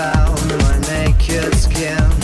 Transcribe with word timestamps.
down 0.00 0.34
my 0.48 0.78
naked 0.88 1.54
skin. 1.54 2.19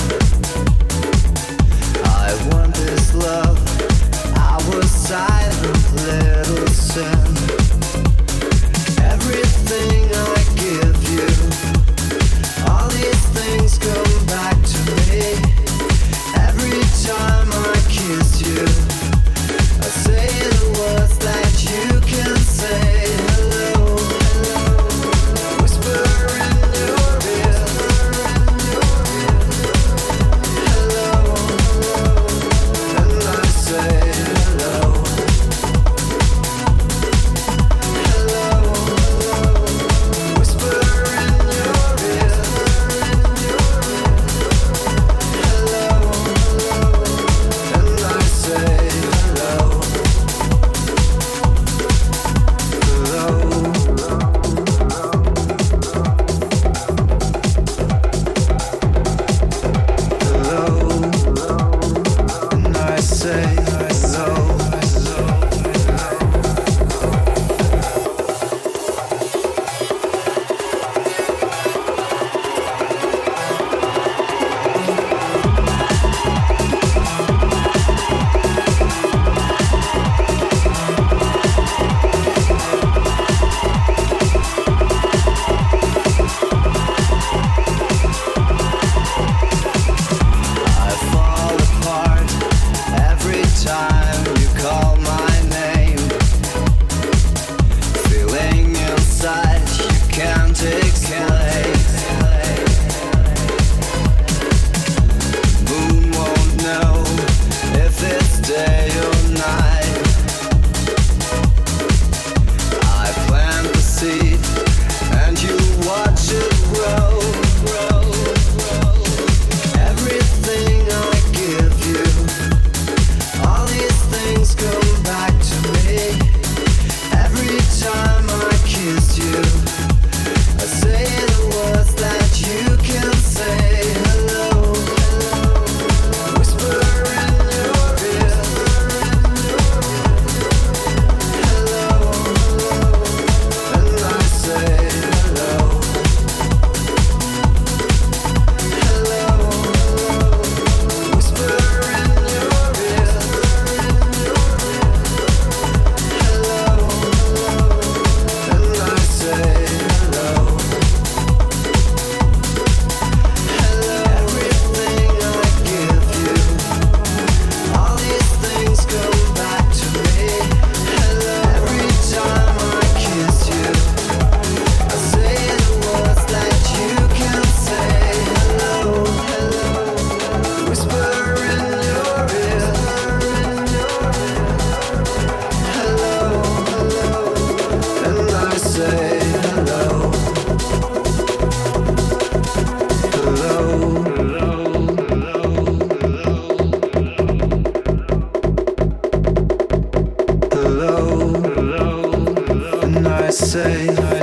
say 203.36 204.15